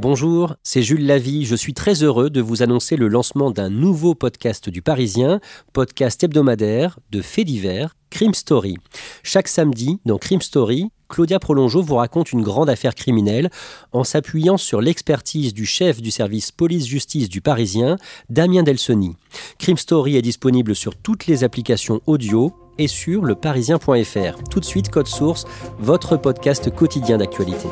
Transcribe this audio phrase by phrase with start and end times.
[0.00, 1.44] Bonjour, c'est Jules Lavie.
[1.44, 5.40] Je suis très heureux de vous annoncer le lancement d'un nouveau podcast du Parisien,
[5.72, 8.76] podcast hebdomadaire de faits divers, Crime Story.
[9.24, 13.50] Chaque samedi, dans Crime Story, Claudia Prolongeau vous raconte une grande affaire criminelle
[13.90, 17.96] en s'appuyant sur l'expertise du chef du service police-justice du Parisien,
[18.30, 19.16] Damien Delsoni.
[19.58, 24.44] Crime Story est disponible sur toutes les applications audio et sur leparisien.fr.
[24.48, 25.44] Tout de suite, Code Source,
[25.80, 27.66] votre podcast quotidien d'actualité.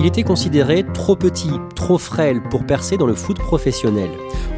[0.00, 4.08] Il était considéré trop petit, trop frêle pour percer dans le foot professionnel.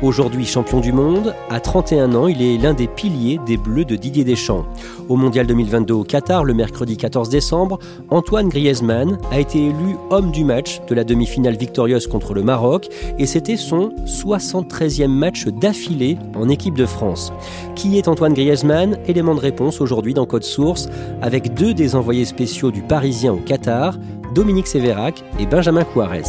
[0.01, 3.97] Aujourd'hui champion du monde, à 31 ans, il est l'un des piliers des Bleus de
[3.97, 4.65] Didier Deschamps.
[5.09, 10.31] Au Mondial 2022 au Qatar, le mercredi 14 décembre, Antoine Griezmann a été élu homme
[10.31, 16.19] du match de la demi-finale victorieuse contre le Maroc et c'était son 73e match d'affilée
[16.37, 17.33] en équipe de France.
[17.75, 18.97] Qui est Antoine Griezmann?
[19.09, 20.89] Élément de réponse aujourd'hui dans Code Source
[21.21, 23.99] avec deux des envoyés spéciaux du Parisien au Qatar,
[24.33, 26.23] Dominique Sévérac et Benjamin Couarez.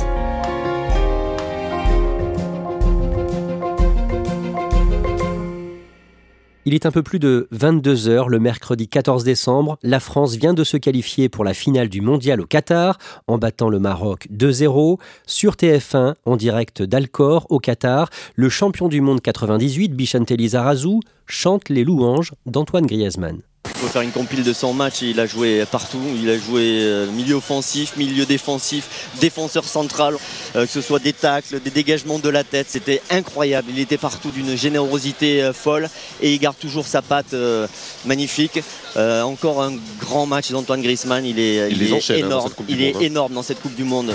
[6.66, 9.78] Il est un peu plus de 22 heures le mercredi 14 décembre.
[9.84, 13.70] La France vient de se qualifier pour la finale du mondial au Qatar en battant
[13.70, 14.98] le Maroc 2-0.
[15.26, 21.70] Sur TF1, en direct d'Alcor au Qatar, le champion du monde 98, Bichante Lizarazu, chante
[21.70, 23.42] les louanges d'Antoine Griezmann.
[23.70, 25.02] Il faut faire une compile de son match.
[25.02, 26.02] Il a joué partout.
[26.16, 30.16] Il a joué euh, milieu offensif, milieu défensif, défenseur central,
[30.56, 32.68] euh, que ce soit des tacles, des dégagements de la tête.
[32.70, 33.70] C'était incroyable.
[33.72, 35.90] Il était partout d'une générosité euh, folle
[36.22, 37.36] et il garde toujours sa patte
[38.06, 38.60] magnifique.
[38.96, 41.26] encore un grand match d'Antoine Griezmann.
[41.26, 41.72] Il est,
[42.10, 42.52] énorme.
[42.68, 44.14] il est énorme dans cette Coupe du Monde.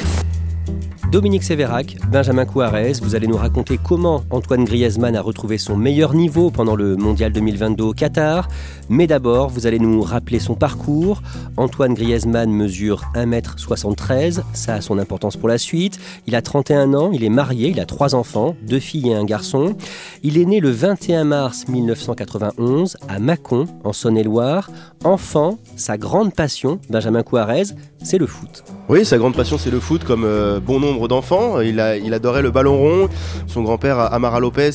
[1.10, 6.12] Dominique Sévérac, Benjamin Couarez, vous allez nous raconter comment Antoine Griezmann a retrouvé son meilleur
[6.12, 8.48] niveau pendant le Mondial 2022 au Qatar.
[8.91, 11.22] Mais d'abord, vous allez nous rappeler son parcours.
[11.56, 15.98] Antoine Griezmann mesure 1m73, ça a son importance pour la suite.
[16.26, 19.25] Il a 31 ans, il est marié, il a trois enfants, deux filles et un
[19.25, 19.76] garçon.
[20.22, 24.70] Il est né le 21 mars 1991 à Mâcon, en Saône-et-Loire.
[25.04, 28.64] Enfant, sa grande passion, Benjamin Couarez, c'est le foot.
[28.88, 31.60] Oui, sa grande passion, c'est le foot, comme euh, bon nombre d'enfants.
[31.60, 33.09] Il, il adorait le ballon rond.
[33.47, 34.70] Son grand-père, Amara Lopez,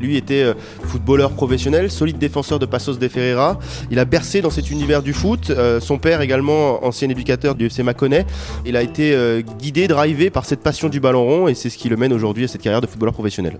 [0.00, 3.58] lui, était euh, footballeur professionnel, solide défenseur de Passos de Ferreira.
[3.90, 5.50] Il a bercé dans cet univers du foot.
[5.50, 8.26] Euh, son père, également ancien éducateur du FC Mâconnais,
[8.64, 11.88] il a été guidé, drivé par cette passion du ballon rond et c'est ce qui
[11.88, 13.58] le mène aujourd'hui à cette carrière de footballeur professionnel.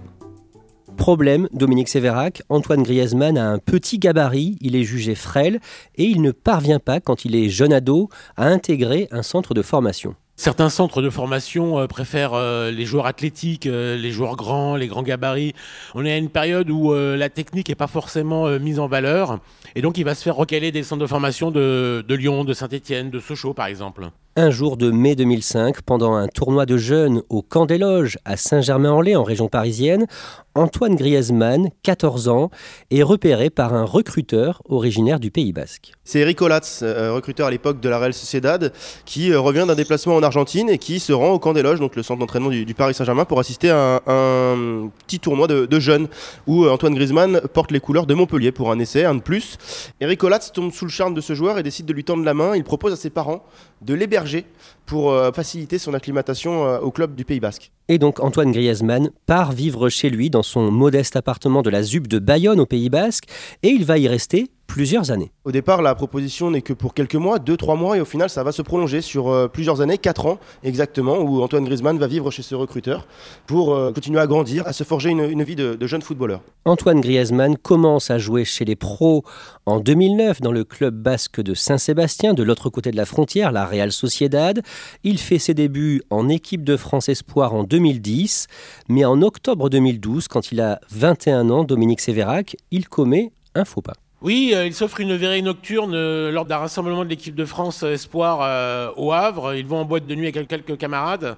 [1.08, 5.58] Problème, Dominique Sévérac, Antoine Griezmann a un petit gabarit, il est jugé frêle
[5.96, 9.62] et il ne parvient pas, quand il est jeune ado, à intégrer un centre de
[9.62, 10.14] formation.
[10.36, 14.86] Certains centres de formation euh, préfèrent euh, les joueurs athlétiques, euh, les joueurs grands, les
[14.86, 15.52] grands gabarits.
[15.96, 19.40] On est à une période où la technique n'est pas forcément mise en valeur.
[19.74, 22.54] Et donc il va se faire recaler des centres de formation de, de Lyon, de
[22.54, 24.08] Saint-Étienne, de Sochaux par exemple
[24.38, 28.36] un jour de mai 2005, pendant un tournoi de jeunes au Camp des Loges à
[28.36, 30.06] Saint-Germain-en-Laye, en région parisienne,
[30.54, 32.50] Antoine Griezmann, 14 ans,
[32.92, 35.92] est repéré par un recruteur originaire du Pays Basque.
[36.04, 38.72] C'est Eric Olatz, euh, recruteur à l'époque de la Real Sociedad,
[39.04, 41.80] qui euh, revient d'un déplacement en Argentine et qui se rend au Camp des Loges,
[41.80, 46.06] donc le centre d'entraînement du, Paris Saint-Germain, pour assister à un, petit tournoi de, jeunes
[46.46, 49.57] où euh, Antoine Griezmann porte les couleurs de Montpellier pour un essai, un de plus.
[50.00, 52.34] Eric Olatz tombe sous le charme de ce joueur et décide de lui tendre la
[52.34, 52.54] main.
[52.56, 53.44] Il propose à ses parents
[53.82, 54.44] de l'héberger
[54.86, 57.70] pour euh, faciliter son acclimatation euh, au club du Pays Basque.
[57.88, 62.06] Et donc Antoine Griezmann part vivre chez lui dans son modeste appartement de la ZUB
[62.06, 63.24] de Bayonne au Pays Basque
[63.62, 65.32] et il va y rester plusieurs années.
[65.44, 68.44] Au départ, la proposition n'est que pour quelques mois, 2-3 mois, et au final, ça
[68.44, 72.31] va se prolonger sur euh, plusieurs années, 4 ans exactement, où Antoine Griezmann va vivre
[72.31, 73.08] chez ce recruteur
[73.46, 76.43] pour euh, continuer à grandir, à se forger une, vie de, de, jeune footballeur.
[76.66, 79.25] Antoine Griezmann commence à jouer chez les pros
[79.66, 83.64] en 2009 dans le club basque de Saint-Sébastien, de l'autre côté de la frontière, la
[83.64, 84.62] Real Sociedad.
[85.02, 88.46] Il fait ses débuts en équipe de France Espoir en 2010,
[88.88, 93.81] mais en octobre 2012, quand il a 21 ans, Dominique Sévérac, il commet un faux
[93.81, 93.94] pas.
[94.20, 97.85] Oui, euh, il s'offre une veillée nocturne euh, lors d'un rassemblement de l'équipe de France
[97.85, 99.55] euh, Espoir au Havre.
[99.55, 101.37] Ils vont en boîte de nuit avec quelques camarades.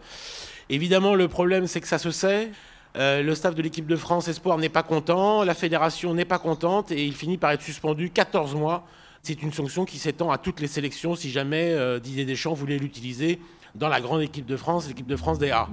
[0.70, 2.50] Évidemment, le problème, c'est que ça se sait.
[2.94, 6.90] le staff de l'équipe de France Espoir n'est pas content, la fédération n'est pas contente
[6.90, 8.86] et il finit par être suspendu 14 mois
[9.22, 13.40] C'est une sanction qui s'étend à toutes les sélections si jamais Didier Deschamps voulait l'utiliser
[13.74, 15.68] dans la grande équipe de France, l'équipe de France des A.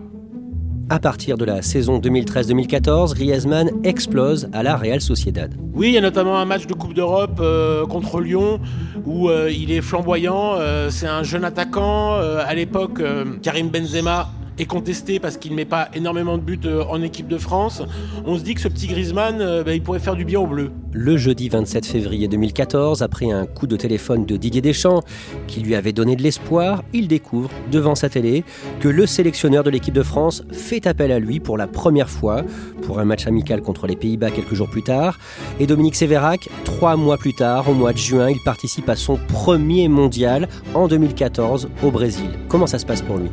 [0.89, 5.53] À partir de la saison 2013-2014, Griezmann explose à la Real Sociedad.
[5.73, 8.61] Oui, il y a notamment un match de Coupe d'Europe euh, contre Lyon
[9.05, 10.53] où euh, il est flamboyant.
[10.55, 12.13] Euh, c'est un jeune attaquant.
[12.15, 13.01] à l'époque,
[13.41, 17.27] Karim Benzema est contesté parce qu'il ne met pas énormément de buts euh, en équipe
[17.27, 17.81] de France.
[18.25, 20.48] On se dit que ce petit Griezmann, euh, bah, il pourrait faire du bien au
[20.48, 20.71] bleu.
[20.92, 25.01] Le jeudi 27 février 2014, après un coup de téléphone de Didier Deschamps
[25.48, 28.44] qui lui avait donné de l'espoir, il découvre devant sa télé
[28.80, 32.44] que le sélectionneur de l'équipe de France fait appel à lui pour la première fois
[32.81, 35.19] pour un match amical contre les Pays-Bas quelques jours plus tard.
[35.59, 39.18] Et Dominique Sévérac, trois mois plus tard, au mois de juin, il participe à son
[39.27, 42.30] premier mondial en 2014 au Brésil.
[42.48, 43.30] Comment ça se passe pour lui?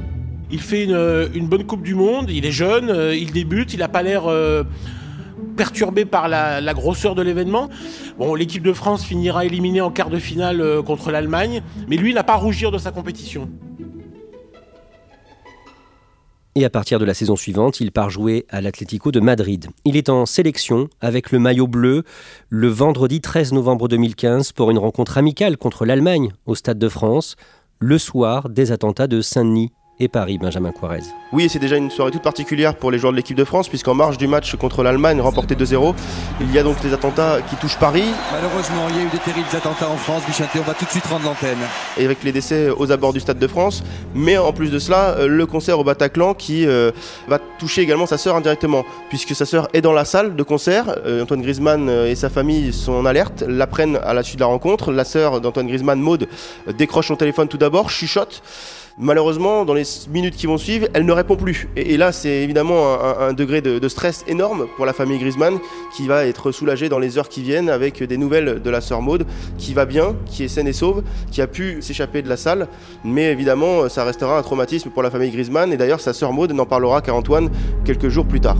[0.54, 3.88] Il fait une, bonne Coupe du Monde, il est jeune, euh, il débute, il n'a
[3.88, 4.62] pas l'air euh,
[5.56, 7.68] perturbé par la, grosseur de l'événement.
[8.20, 12.14] Bon, l'équipe de France finira éliminée en quart de finale euh, contre l'Allemagne, mais lui
[12.14, 13.50] n'a pas à rougir de sa compétition.
[16.54, 19.66] Et à partir de la saison suivante, il part jouer à l'Atlético de Madrid.
[19.84, 22.04] Il est en sélection avec le maillot bleu
[22.48, 27.34] le vendredi 13 novembre 2015 pour une rencontre amicale contre l'Allemagne au Stade de France,
[27.80, 31.02] le soir des attentats de Saint-Denis et Paris, Benjamin Quarez.
[31.32, 33.94] Oui, c'est déjà une soirée toute particulière pour les joueurs de l'équipe de France, puisqu'en
[33.94, 35.94] marge du match contre l'Allemagne, remporté 2-0,
[36.40, 38.04] il y a donc des attentats qui touchent Paris.
[38.32, 40.90] Malheureusement, il y a eu des terribles attentats en France, Bichanté, on va tout de
[40.90, 41.58] suite rendre l'antenne.
[41.96, 45.16] Et avec les décès aux abords du Stade de France, mais en plus de cela,
[45.18, 46.90] euh, le concert au Bataclan qui euh,
[47.28, 50.96] va toucher également sa sœur indirectement, puisque sa sœur est dans la salle de concert.
[51.06, 54.46] Euh, Antoine Griezmann et sa famille sont en alerte, l'apprennent à la suite de la
[54.48, 54.92] rencontre.
[54.92, 56.26] La sœur d'Antoine Griezmann, Maude,
[56.76, 58.42] décroche son téléphone tout d'abord, chuchote.
[58.96, 61.68] Malheureusement, dans les minutes qui vont suivre, elle ne répond plus.
[61.74, 65.58] Et, là, c'est évidemment un, degré de, stress énorme pour la famille Griezmann,
[65.96, 69.02] qui va être soulagée dans les heures qui viennent avec des nouvelles de la sœur
[69.02, 69.26] Maude,
[69.58, 71.02] qui va bien, qui est saine et sauve,
[71.32, 72.68] qui a pu s'échapper de la salle.
[73.04, 75.72] Mais évidemment, ça restera un traumatisme pour la famille Griezmann.
[75.72, 77.50] Et d'ailleurs, sa sœur Maude n'en parlera qu'à Antoine
[77.84, 78.58] quelques jours plus tard.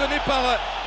[0.00, 0.42] Donné par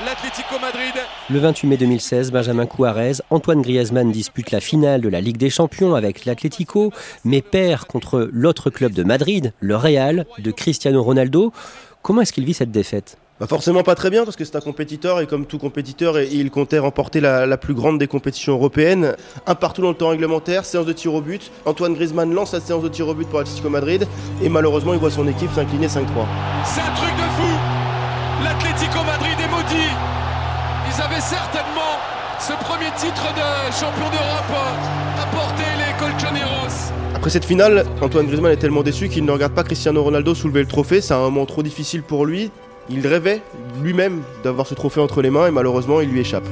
[0.06, 0.94] l'Atlético Madrid.
[1.30, 5.52] Le 28 mai 2016, Benjamin Couarez, Antoine Griezmann dispute la finale de la Ligue des
[5.52, 6.92] Champions avec l'Atlético,
[7.24, 11.54] mais perd contre l'autre club de Madrid, le Real, de Cristiano Ronaldo.
[12.02, 13.18] Comment est-ce qu'il vit cette défaite?
[13.40, 16.50] Bah forcément pas très bien parce que c'est un compétiteur et comme tout compétiteur il
[16.52, 19.16] comptait remporter la, plus grande des compétitions européennes.
[19.46, 21.52] Un partout dans le temps réglementaire, séance de tir au but.
[21.66, 24.08] Antoine Griezmann lance sa séance de tir au but pour l'Atlético Madrid
[24.42, 26.00] et malheureusement il voit son équipe s'incliner 5-3.
[26.66, 27.63] C'est un truc de fou
[28.44, 29.90] L'Atlético Madrid est maudit
[30.88, 31.96] Ils avaient certainement
[32.40, 34.54] ce premier titre de champion d'Europe
[35.18, 36.92] à porter les Colchoneros.
[37.16, 40.60] Après cette finale, Antoine Griezmann est tellement déçu qu'il ne regarde pas Cristiano Ronaldo soulever
[40.60, 41.00] le trophée.
[41.00, 42.52] C'est un moment trop difficile pour lui.
[42.90, 43.42] Il rêvait
[43.82, 46.48] lui-même d'avoir ce trophée entre les mains et malheureusement il lui échappe.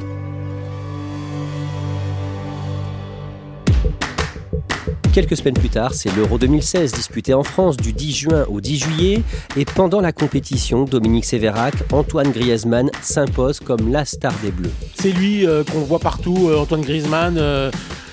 [5.13, 8.77] Quelques semaines plus tard, c'est l'Euro 2016 disputé en France du 10 juin au 10
[8.77, 9.23] juillet
[9.57, 14.71] et pendant la compétition, Dominique Sévérac, Antoine Griezmann s'impose comme la star des Bleus.
[14.95, 17.37] C'est lui euh, qu'on voit partout, euh, Antoine Griezmann.
[17.37, 17.71] Euh,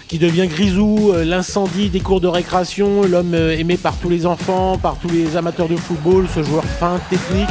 [0.08, 4.96] qui devient grisou, l'incendie des cours de récréation, l'homme aimé par tous les enfants, par
[4.96, 7.50] tous les amateurs de football, ce joueur fin, technique.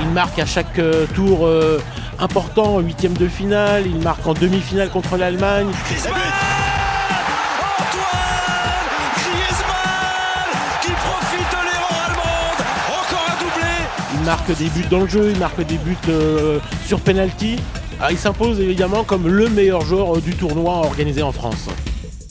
[0.00, 0.80] Il marque à chaque
[1.16, 1.48] tour
[2.18, 5.68] important en huitième de finale, il marque en demi-finale contre l'Allemagne.
[14.14, 17.56] Il marque des buts dans le jeu, il marque des buts euh, sur penalty.
[18.00, 21.68] Ah, il s'impose évidemment comme le meilleur joueur euh, du tournoi organisé en France.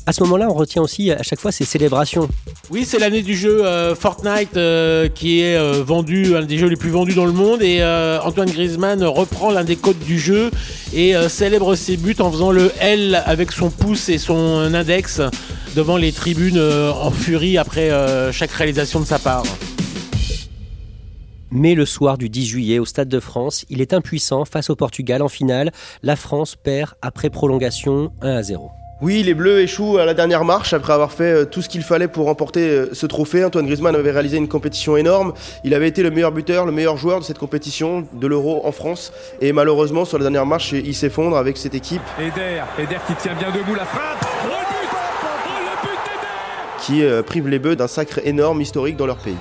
[0.06, 2.30] À ce moment-là, on retient aussi à chaque fois ces célébrations.
[2.70, 6.68] Oui, c'est l'année du jeu euh, Fortnite euh, qui est euh, vendu, un des jeux
[6.68, 7.62] les plus vendus dans le monde.
[7.62, 7.82] Et
[8.22, 10.52] Antoine Griezmann reprend l'un des codes du jeu
[10.94, 15.22] et célèbre ses buts en faisant le L avec son pouce et son index
[15.76, 17.92] devant les tribunes en furie après
[18.32, 19.44] chaque réalisation de sa part.
[21.52, 24.76] Mais le soir du 10 juillet au Stade de France, il est impuissant face au
[24.76, 25.72] Portugal en finale.
[26.04, 28.72] La France perd après prolongation 1 à 0.
[29.00, 31.84] Oui, les Bleus échouent à la dernière marche après avoir fait euh, tout ce qu'il
[31.84, 33.46] fallait pour remporter euh, ce trophée.
[33.46, 35.34] Antoine Griezmann avait réalisé une compétition énorme.
[35.63, 38.72] Il avait été le meilleur buteur, le meilleur joueur de cette compétition de l'Euro en
[38.72, 39.13] France.
[39.39, 42.01] Et malheureusement, sur la dernière marche, il s'effondre avec cette équipe.
[42.20, 44.25] Eder, Eder qui tient bien debout la frappe.
[44.46, 49.38] Oh, le but, Qui euh, prive les Bleus d'un sacre énorme historique dans leur pays.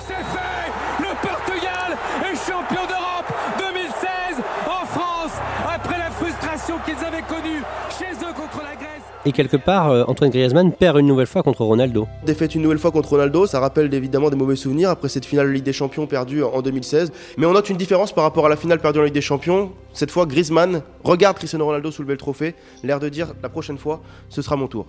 [9.27, 12.07] Et quelque part, euh, Antoine Griezmann perd une nouvelle fois contre Ronaldo.
[12.25, 15.47] Défaite une nouvelle fois contre Ronaldo, ça rappelle évidemment des mauvais souvenirs après cette finale
[15.47, 17.11] de Ligue des Champions perdue en 2016.
[17.37, 19.73] Mais on note une différence par rapport à la finale perdue en Ligue des Champions.
[19.91, 22.55] Cette fois, Griezmann regarde Cristiano Ronaldo soulever le trophée,
[22.85, 24.85] l'air de dire la prochaine fois, ce sera mon tour.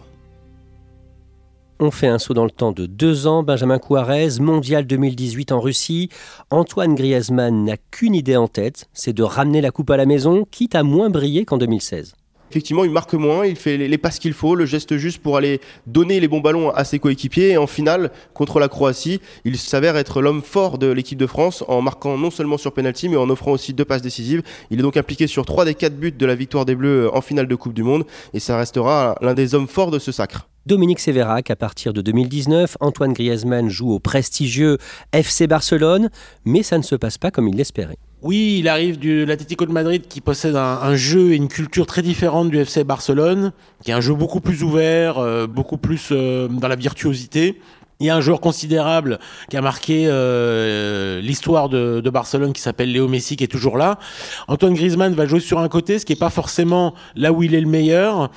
[1.80, 3.42] On fait un saut dans le temps de deux ans.
[3.42, 6.10] Benjamin Couarez, mondial 2018 en Russie.
[6.50, 10.46] Antoine Griezmann n'a qu'une idée en tête, c'est de ramener la coupe à la maison,
[10.48, 12.14] quitte à moins briller qu'en 2016.
[12.50, 15.60] Effectivement, il marque moins, il fait les passes qu'il faut, le geste juste pour aller
[15.86, 17.50] donner les bons ballons à ses coéquipiers.
[17.50, 21.64] Et en finale, contre la Croatie, il s'avère être l'homme fort de l'équipe de France
[21.68, 24.42] en marquant non seulement sur penalty, mais en offrant aussi deux passes décisives.
[24.70, 27.20] Il est donc impliqué sur trois des quatre buts de la victoire des Bleus en
[27.20, 28.04] finale de Coupe du Monde.
[28.34, 30.48] Et ça restera l'un des hommes forts de ce sacre.
[30.66, 34.76] Dominique Sévérac, à partir de 2019, Antoine Griezmann joue au prestigieux
[35.12, 36.10] FC Barcelone,
[36.44, 37.98] mais ça ne se passe pas comme il l'espérait.
[38.20, 42.02] Oui, il arrive de l'Atlético de Madrid qui possède un, jeu et une culture très
[42.02, 43.52] différente du FC Barcelone,
[43.84, 47.60] qui est un jeu beaucoup plus ouvert, euh, beaucoup plus euh, dans la virtuosité.
[48.00, 52.90] Il y a un joueur considérable qui a marqué euh, l'histoire de, Barcelone qui s'appelle
[52.90, 54.00] Léo Messi qui est toujours là.
[54.48, 57.54] Antoine Griezmann va jouer sur un côté, ce qui n'est pas forcément là où il
[57.54, 58.30] est le meilleur.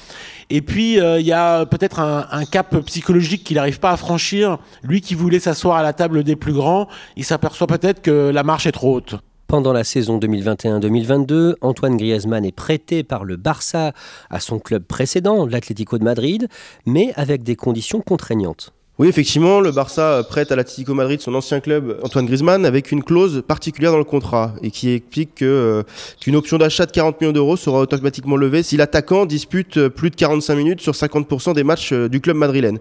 [0.52, 4.58] Et puis il y a peut-être un, un, cap psychologique qu'il n'arrive pas à franchir.
[4.84, 8.44] Lui qui voulait s'asseoir à la table des plus grands, il s'aperçoit peut-être que la
[8.44, 9.16] marche est trop haute.
[9.52, 13.92] Pendant la saison 2021-2022, Antoine Griezmann est prêté par le Barça
[14.30, 16.48] à son club précédent, l'Atlético de Madrid,
[16.86, 18.72] mais avec des conditions contraignantes.
[19.02, 23.04] Oui, effectivement, le Barça prête à l'Atlético Madrid son ancien club Antoine Griezmann avec une
[23.04, 25.82] clause particulière dans le contrat et qui explique que euh,
[26.20, 30.12] qu'une option d'achat de 40 millions d'euros sera automatiquement levée si l'attaquant dispute euh, plus
[30.12, 32.78] de 45 minutes sur 50% des matchs euh, du club madrilène.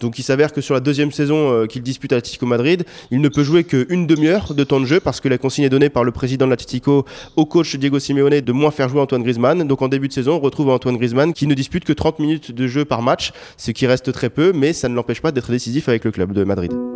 [0.00, 3.28] Donc il s'avère que sur la deuxième saison qu'il dispute à l'Atlético Madrid, il ne
[3.28, 6.04] peut jouer qu'une demi-heure de temps de jeu parce que la consigne est donnée par
[6.04, 9.66] le président de l'Atlético au coach Diego Simeone de moins faire jouer Antoine Griezmann.
[9.66, 12.52] Donc en début de saison, on retrouve Antoine Griezmann qui ne dispute que 30 minutes
[12.52, 15.50] de jeu par match, ce qui reste très peu, mais ça ne l'empêche pas d'être
[15.88, 16.87] avec le club de Madrid.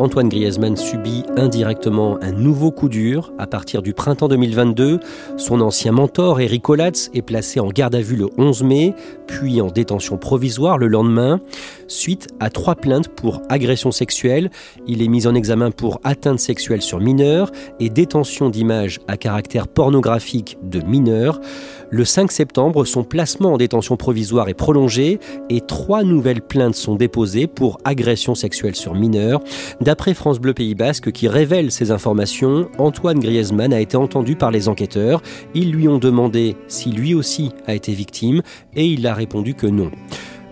[0.00, 3.32] Antoine Griezmann subit indirectement un nouveau coup dur.
[3.36, 5.00] À partir du printemps 2022,
[5.36, 8.94] son ancien mentor, Eric Olatz, est placé en garde à vue le 11 mai,
[9.26, 11.40] puis en détention provisoire le lendemain.
[11.88, 14.50] Suite à trois plaintes pour agression sexuelle,
[14.86, 17.50] il est mis en examen pour atteinte sexuelle sur mineurs
[17.80, 21.40] et détention d'images à caractère pornographique de mineurs.
[21.90, 26.94] Le 5 septembre, son placement en détention provisoire est prolongé et trois nouvelles plaintes sont
[26.94, 29.40] déposées pour agression sexuelle sur mineurs.
[29.88, 34.50] D'après France Bleu Pays Basque qui révèle ces informations, Antoine Griezmann a été entendu par
[34.50, 35.22] les enquêteurs.
[35.54, 38.42] Ils lui ont demandé si lui aussi a été victime
[38.76, 39.90] et il a répondu que non.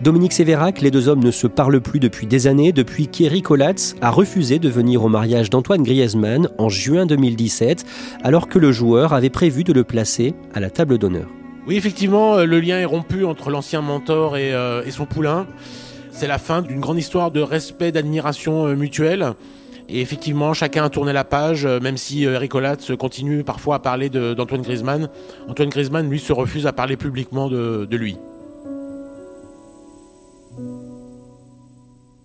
[0.01, 3.95] Dominique Sévérac, les deux hommes ne se parlent plus depuis des années, depuis qu'Eric Colatz
[4.01, 7.85] a refusé de venir au mariage d'Antoine Griezmann en juin 2017,
[8.23, 11.27] alors que le joueur avait prévu de le placer à la table d'honneur.
[11.67, 15.45] Oui, effectivement, euh, le lien est rompu entre l'ancien mentor et, euh, et son poulain.
[16.17, 19.33] C'est la fin d'une grande histoire de respect, d'admiration euh, mutuelle.
[19.87, 23.75] Et effectivement, chacun a tourné la page, euh, même si euh, Eric Olatz continue parfois
[23.75, 25.09] à parler d'Antoine Griezmann.
[25.47, 28.17] Antoine Griezmann, lui, se refuse à parler publiquement de, de lui.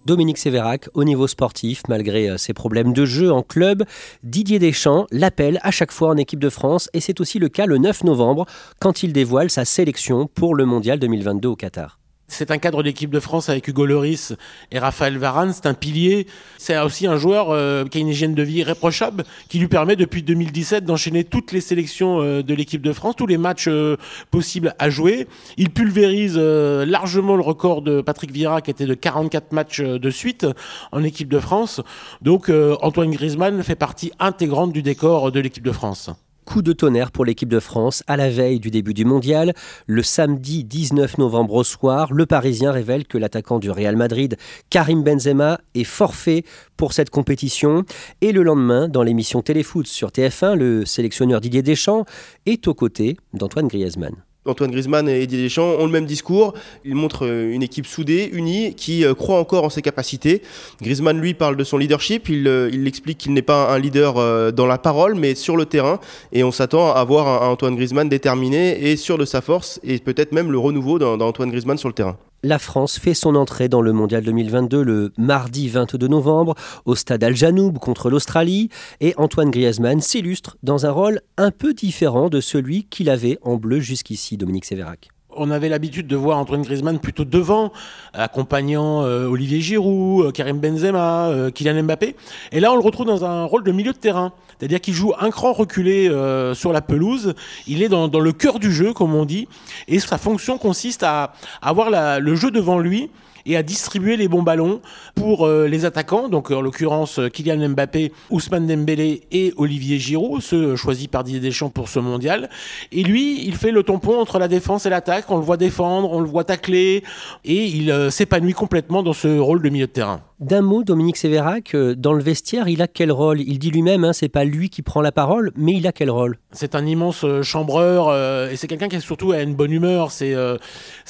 [0.07, 3.85] Dominique Sévérac, au niveau sportif, malgré ses problèmes de jeu en club,
[4.23, 7.67] Didier Deschamps l'appelle à chaque fois en équipe de France et c'est aussi le cas
[7.67, 8.47] le 9 novembre
[8.81, 12.02] quand il dévoile sa sélection pour le Mondial 2022 au Qatar.
[12.33, 14.33] C'est un cadre d'équipe de France avec Hugo Loris
[14.71, 15.53] et Raphaël Varane.
[15.53, 16.27] C'est un pilier.
[16.57, 19.97] C'est aussi un joueur euh, qui a une hygiène de vie irréprochable, qui lui permet
[19.97, 23.99] depuis 2017 d'enchaîner toutes les sélections euh, de l'équipe de France, tous les matchs euh,
[24.31, 25.27] possibles à jouer.
[25.59, 30.47] Il pulvérise largement le record de Patrick Vieira, qui était de 44 matchs de suite
[30.91, 31.83] en équipe de France.
[32.23, 36.11] Donc Antoine Griezmann fait partie intégrante du décor de l'équipe de France.
[36.45, 39.55] Coup de tonnerre pour l'équipe de France à la veille du début du mondial.
[39.87, 44.37] Le samedi 19 novembre au soir, le Parisien révèle que l'attaquant du Real Madrid,
[44.69, 46.45] Karim Benzema, est forfait
[46.77, 47.85] pour cette compétition.
[48.21, 52.05] Et le lendemain, dans l'émission Téléfoot sur TF1, le sélectionneur Didier Deschamps
[52.47, 54.17] est aux côtés d'Antoine Griezmann.
[54.45, 56.55] Antoine Griezmann et Didier Deschamps ont le même discours.
[56.85, 60.43] Ils montrent euh, une équipe soudée, unie, qui euh, croit encore en ses capacités.
[60.81, 62.29] Griezmann, lui, parle de son leadership.
[62.29, 65.67] Il, euh, il explique qu'il n'est pas un leader dans la parole, mais sur le
[65.67, 66.01] terrain.
[66.33, 69.99] Et on s'attend à voir un Antoine Griezmann déterminé et sûr de sa force, et
[69.99, 72.17] peut-être même le renouveau d'Antoine Griezmann sur le terrain.
[72.45, 77.23] La France fait son entrée dans le Mondial 2022 le mardi 22 novembre au stade
[77.23, 78.69] Al Janoub contre l'Australie
[79.01, 83.59] et Antoine Griezmann s'illustre dans un rôle un peu différent de celui qu'il avait en
[83.59, 87.73] bleu jusqu'ici, Dominique Sévérac on avait l'habitude de voir Antoine Griezmann plutôt devant,
[88.13, 92.17] accompagnant euh, Olivier Giroud, euh, Karim Benzema, euh, Kylian Mbappé.
[92.53, 94.33] Et là, on le retrouve dans un rôle de milieu de terrain.
[94.59, 96.09] C'est-à-dire qu'il joue un cran reculé
[96.55, 97.35] sur la pelouse.
[97.67, 99.49] Il est dans, le cœur du jeu, comme on dit.
[99.89, 103.11] Et sa fonction consiste à avoir le jeu devant lui
[103.47, 104.81] et à distribuer les bons ballons
[105.15, 110.41] pour euh, les attaquants, donc en l'occurrence euh, Kylian Mbappé, Ousmane Dembélé et Olivier Giroud,
[110.41, 112.51] ceux choisis par Didier Deschamps pour ce mondial.
[112.91, 116.13] Et lui, il fait le tampon entre la défense et l'attaque, on le voit défendre,
[116.13, 117.03] on le voit tacler,
[117.45, 120.21] et il euh, s'épanouit complètement dans ce rôle de milieu de terrain.
[120.43, 123.41] D'un mot, Dominique Sévérac, dans le vestiaire, il a quel rôle?
[123.41, 126.11] Il dit lui-même, hein, c'est pas lui qui prend la parole, mais il a quel
[126.11, 126.37] rôle?
[126.51, 130.11] C'est un immense chambreur euh, et c'est quelqu'un qui est surtout à une bonne humeur.
[130.11, 130.57] C'est euh,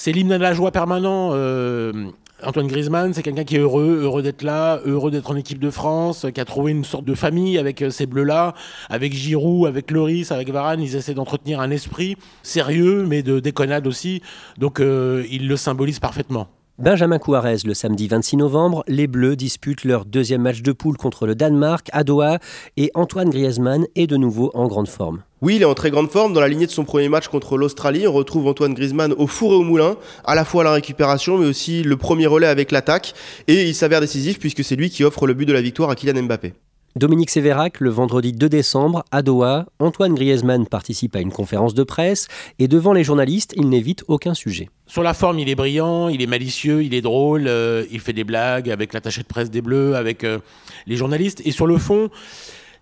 [0.05, 1.31] l'hymne de la joie permanent.
[1.33, 2.11] Euh,
[2.45, 5.71] Antoine Griezmann, c'est quelqu'un qui est heureux, heureux d'être là, heureux d'être en équipe de
[5.71, 8.53] France, qui a trouvé une sorte de famille avec ces bleus-là,
[8.91, 10.83] avec Giroud, avec Loris, avec Varane.
[10.83, 14.21] Ils essaient d'entretenir un esprit sérieux, mais de déconnade aussi.
[14.59, 16.49] Donc, euh, ils le symbolisent parfaitement.
[16.83, 21.29] Benjamin Couarez, le samedi 26 novembre, les Bleus disputent leur deuxième match de poule contre
[21.29, 22.41] le Danemark à Doha
[22.77, 25.23] et Antoine Griezmann est de nouveau en grande forme.
[25.43, 26.33] Oui, il est en très grande forme.
[26.33, 29.53] Dans la lignée de son premier match contre l'Australie, on retrouve Antoine Griezmann au four
[29.53, 33.15] et au moulin, à la fois la récupération, mais aussi le premier relais avec l'attaque.
[33.47, 35.95] Et il s'avère décisif puisque c'est lui qui offre le but de la victoire à
[35.95, 36.53] Kylian Mbappé.
[36.95, 41.85] Dominique Sévérac, le vendredi 2 décembre, à Doha, Antoine Griezmann participe à une conférence de
[41.85, 44.69] presse et devant les journalistes, il n'évite aucun sujet.
[44.87, 48.13] Sur la forme, il est brillant, il est malicieux, il est drôle, euh, il fait
[48.13, 50.39] des blagues avec l'attaché de presse des Bleus, avec euh,
[50.87, 51.41] les journalistes.
[51.47, 52.11] Et sur le fond,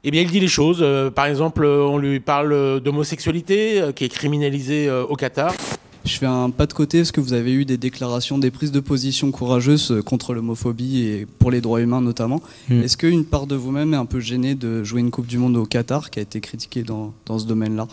[0.02, 0.80] eh bien, il dit les choses.
[0.82, 5.54] Euh, par exemple, on lui parle d'homosexualité qui est criminalisée au Qatar.
[6.04, 8.72] Je fais un pas de côté parce que vous avez eu des déclarations, des prises
[8.72, 12.40] de position courageuses contre l'homophobie et pour les droits humains notamment.
[12.68, 12.82] Mm.
[12.82, 15.56] Est-ce qu'une part de vous-même est un peu gênée de jouer une Coupe du Monde
[15.56, 17.86] au Qatar qui a été critiquée dans, dans ce domaine-là?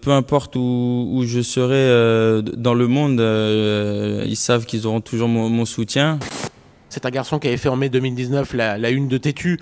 [0.00, 5.00] Peu importe où, où je serai euh, dans le monde, euh, ils savent qu'ils auront
[5.00, 6.18] toujours mon, mon soutien.
[6.90, 9.58] C'est un garçon qui avait fait en mai 2019 la, la une de Tétu,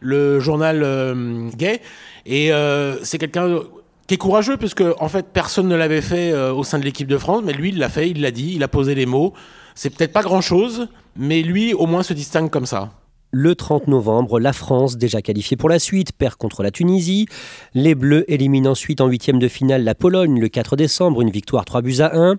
[0.00, 1.80] le journal euh, gay.
[2.26, 3.60] Et euh, c'est quelqu'un
[4.06, 7.08] qui est courageux puisque en fait personne ne l'avait fait euh, au sein de l'équipe
[7.08, 9.32] de France, mais lui il l'a fait, il l'a dit, il a posé les mots.
[9.74, 12.90] C'est peut-être pas grand-chose, mais lui au moins se distingue comme ça.
[13.36, 17.26] Le 30 novembre, la France, déjà qualifiée pour la suite, perd contre la Tunisie.
[17.74, 21.64] Les Bleus éliminent ensuite en huitième de finale la Pologne le 4 décembre, une victoire
[21.64, 22.36] 3 buts à 1.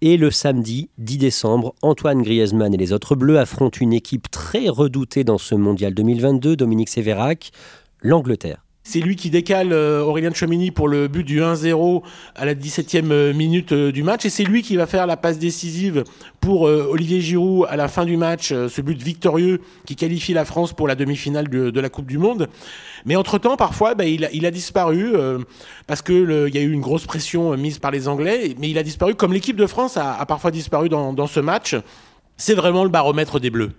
[0.00, 4.70] Et le samedi 10 décembre, Antoine Griezmann et les autres Bleus affrontent une équipe très
[4.70, 7.50] redoutée dans ce mondial 2022, Dominique Sévérac,
[8.00, 8.64] l'Angleterre.
[8.82, 12.02] C'est lui qui décale euh, Aurélien Chouamini pour le but du 1-0
[12.34, 14.24] à la 17e minute euh, du match.
[14.24, 16.04] Et c'est lui qui va faire la passe décisive
[16.40, 20.32] pour euh, Olivier Giroud à la fin du match, euh, ce but victorieux qui qualifie
[20.32, 22.48] la France pour la demi-finale de, la Coupe du Monde.
[23.04, 25.38] Mais entre-temps, parfois, bah, il, a, disparu euh,
[25.86, 28.54] parce qu'il y a eu une grosse pression mise par les Anglais.
[28.58, 31.76] Mais il a disparu comme l'équipe de France a, parfois disparu dans ce match.
[32.36, 33.72] C'est vraiment le baromètre des Bleus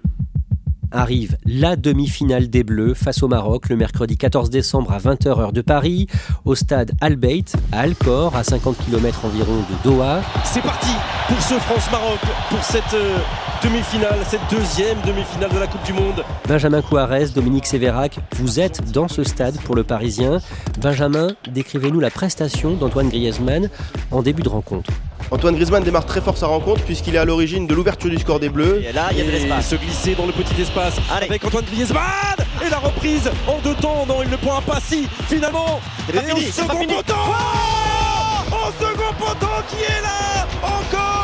[0.91, 5.53] arrive la demi-finale des Bleus face au Maroc le mercredi 14 décembre à 20h heure
[5.53, 6.07] de Paris
[6.45, 10.21] au stade Al Bayt à Alcor à 50 km environ de Doha.
[10.43, 10.91] C'est parti
[11.27, 13.17] pour ce France-Maroc pour cette euh,
[13.63, 16.23] demi-finale, cette deuxième demi-finale de la Coupe du Monde.
[16.47, 20.39] Benjamin Couarez, Dominique Sévérac, vous êtes dans ce stade pour le Parisien.
[20.81, 23.69] Benjamin, décrivez-nous la prestation d'Antoine Griezmann
[24.11, 24.91] en début de rencontre.
[25.33, 28.39] Antoine Griezmann démarre très fort sa rencontre puisqu'il est à l'origine de l'ouverture du score
[28.39, 28.83] des Bleus.
[28.83, 29.69] Et là, il y a de l'espace.
[29.69, 31.27] Se glisser dans le petit espace Allez.
[31.27, 34.05] avec Antoine Griezmann et la reprise en deux temps.
[34.07, 35.79] Non, il ne prend pas si finalement.
[36.13, 41.20] Et au second poteau, Oh au second poteau qui est là encore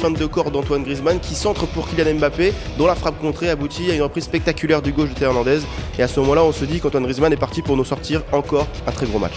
[0.00, 3.90] Fin de corps d'Antoine Griezmann qui centre pour Kylian Mbappé, dont la frappe contrée aboutit
[3.90, 5.58] à une reprise spectaculaire du gauche de Hernandez.
[5.98, 8.66] Et à ce moment-là, on se dit qu'Antoine Griezmann est parti pour nous sortir encore
[8.86, 9.34] un très gros match.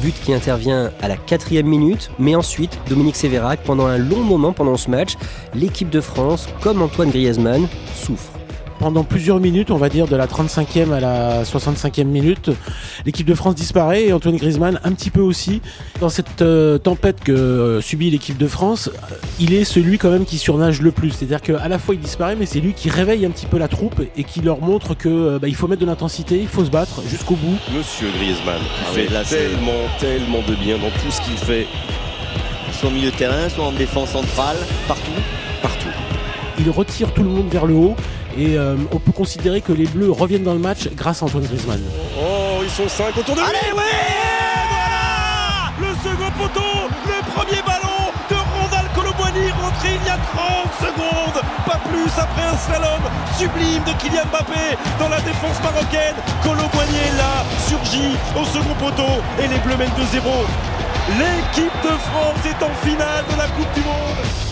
[0.00, 4.52] But qui intervient à la quatrième minute, mais ensuite, Dominique Sévérac, pendant un long moment
[4.52, 5.14] pendant ce match,
[5.56, 8.35] l'équipe de France, comme Antoine Griezmann, souffre.
[8.78, 12.50] Pendant plusieurs minutes, on va dire de la 35e à la 65e minute,
[13.06, 15.62] l'équipe de France disparaît et Antoine Griezmann un petit peu aussi.
[15.98, 20.10] Dans cette euh, tempête que euh, subit l'équipe de France, euh, il est celui quand
[20.10, 21.10] même qui surnage le plus.
[21.10, 23.66] C'est-à-dire qu'à la fois il disparaît, mais c'est lui qui réveille un petit peu la
[23.68, 26.64] troupe et qui leur montre que euh, bah, il faut mettre de l'intensité, il faut
[26.64, 27.56] se battre jusqu'au bout.
[27.76, 31.20] Monsieur Griezmann qui Ah fait oui, là, c'est- tellement, tellement de bien dans tout ce
[31.22, 31.66] qu'il fait
[32.72, 35.10] Soit au milieu de terrain, soit en défense centrale, partout.
[35.62, 35.88] partout.
[36.58, 37.96] Il retire tout le monde vers le haut
[38.38, 41.44] et euh, on peut considérer que les Bleus reviennent dans le match grâce à Antoine
[41.44, 41.80] Griezmann.
[42.18, 43.46] Oh, ils sont cinq autour de lui.
[43.48, 43.82] Allez, oui
[44.68, 46.70] Voilà Le second poteau,
[47.06, 52.44] le premier ballon de Rondal Colomboigny rentré il y a 30 secondes, pas plus après
[52.44, 53.02] un slalom
[53.38, 56.16] sublime de Kylian Mbappé dans la défense marocaine.
[56.42, 60.22] Colomboigny est là, surgit au second poteau et les Bleus mènent 2-0.
[61.18, 64.45] L'équipe de France est en finale de la Coupe du Monde.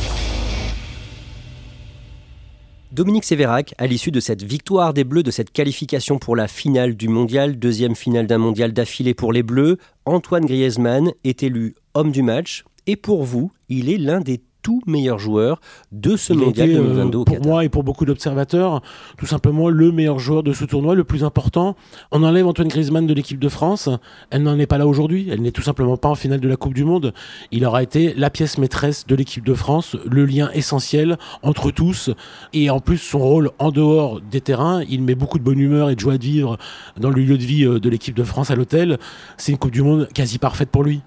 [2.94, 6.94] Dominique Sévérac, à l'issue de cette victoire des Bleus, de cette qualification pour la finale
[6.94, 12.12] du mondial, deuxième finale d'un mondial d'affilée pour les Bleus, Antoine Griezmann est élu homme
[12.12, 12.62] du match.
[12.87, 15.61] Et pour vous, il est l'un des tout meilleur joueur
[15.92, 18.81] de ce mondial 2022 euh, Pour moi et pour beaucoup d'observateurs,
[19.18, 21.77] tout simplement le meilleur joueur de ce tournoi, le plus important.
[22.11, 23.90] On enlève Antoine Griezmann de l'équipe de France.
[24.31, 25.29] Elle n'en est pas là aujourd'hui.
[25.31, 27.12] Elle n'est tout simplement pas en finale de la Coupe du Monde.
[27.53, 32.11] Il aura été la pièce maîtresse de l'équipe de France, le lien essentiel entre tous.
[32.55, 35.90] Et en plus, son rôle en dehors des terrains, il met beaucoup de bonne humeur
[35.90, 36.57] et de joie de vivre
[36.98, 38.98] dans le lieu de vie euh, de l'équipe de France à l'hôtel.
[39.37, 41.03] C'est une Coupe du Monde quasi parfaite pour lui.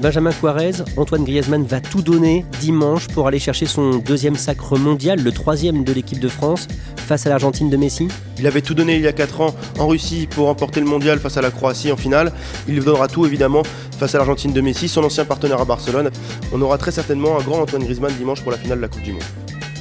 [0.00, 5.20] Benjamin Suarez, Antoine Griezmann va tout donner dimanche pour aller chercher son deuxième sacre mondial,
[5.20, 8.06] le troisième de l'équipe de France, face à l'Argentine de Messi.
[8.38, 11.18] Il avait tout donné il y a 4 ans en Russie pour remporter le mondial
[11.18, 12.32] face à la Croatie en finale.
[12.68, 13.62] Il donnera tout évidemment
[13.98, 16.10] face à l'Argentine de Messi, son ancien partenaire à Barcelone.
[16.52, 19.02] On aura très certainement un grand Antoine Griezmann dimanche pour la finale de la Coupe
[19.02, 19.22] du Monde.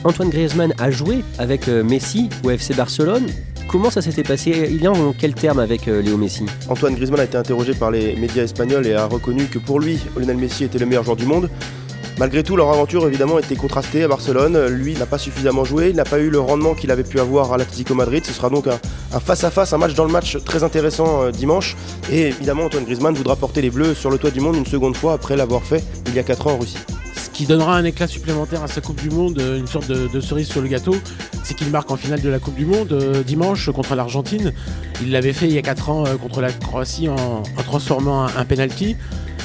[0.03, 3.27] Antoine Griezmann a joué avec euh, Messi au FC Barcelone.
[3.67, 7.19] Comment ça s'était passé Il est en quel terme avec euh, Léo Messi Antoine Griezmann
[7.19, 10.63] a été interrogé par les médias espagnols et a reconnu que pour lui, Lionel Messi
[10.63, 11.49] était le meilleur joueur du monde.
[12.17, 14.67] Malgré tout, leur aventure évidemment était contrastée à Barcelone.
[14.67, 17.51] Lui n'a pas suffisamment joué, il n'a pas eu le rendement qu'il avait pu avoir
[17.51, 18.25] à l'Atlético Madrid.
[18.25, 21.75] Ce sera donc un face-à-face, un match dans le match très intéressant euh, dimanche.
[22.10, 24.95] Et évidemment, Antoine Griezmann voudra porter les Bleus sur le toit du monde une seconde
[24.95, 26.77] fois après l'avoir fait il y a 4 ans en Russie
[27.34, 30.48] qui donnera un éclat supplémentaire à sa Coupe du Monde, euh, une sorte de, cerise
[30.48, 30.96] sur le gâteau,
[31.44, 34.54] c'est qu'il marque en finale de la Coupe du Monde euh, dimanche contre l'Argentine.
[35.02, 38.46] Il l'avait fait il y a 4 ans euh, contre la Croatie en, transformant un,
[38.46, 38.96] penalty.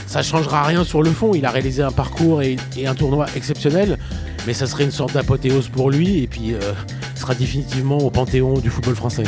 [0.07, 1.35] Ça changera rien sur le fond.
[1.35, 3.99] Il a réalisé un parcours et, un tournoi exceptionnel,
[4.47, 8.59] mais ça serait une sorte d'apothéose pour lui et puis il sera définitivement au panthéon
[8.59, 9.25] du football français.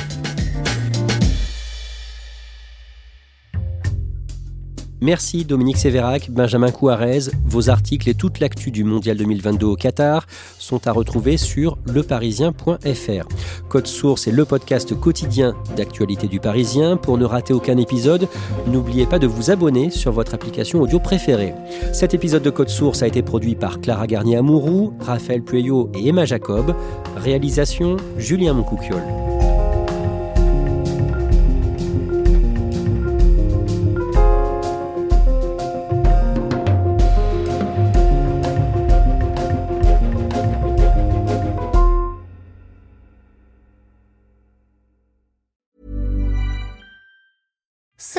[5.05, 7.31] Merci Dominique Sévérac, Benjamin Couarez.
[7.45, 10.27] Vos articles et toute l'actu du Mondial 2022 au Qatar
[10.59, 13.29] sont à retrouver sur leparisien.fr.
[13.69, 16.97] Code Source est le podcast quotidien d'actualité du Parisien.
[16.97, 18.29] Pour ne rater aucun épisode,
[18.67, 21.53] n'oubliez pas de vous abonner sur votre application audio préférée.
[21.93, 26.25] Cet épisode de Code Source a été produit par Clara Garnier-Amouroux, Raphaël Pueyo et Emma
[26.25, 26.75] Jacob.
[27.17, 29.44] Réalisation Julien Moncouquiole.